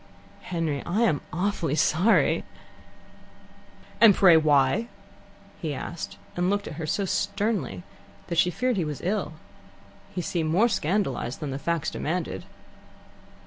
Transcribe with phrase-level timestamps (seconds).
[0.41, 2.43] "Henry, I am awfully sorry."
[4.01, 4.87] "And pray why?"
[5.61, 7.83] he asked, and looked at her so sternly
[8.25, 9.33] that she feared he was ill.
[10.09, 12.45] He seemed more scandalized than the facts demanded.